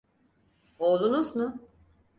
Oğlunuz 0.79 1.35
mu? 1.35 1.59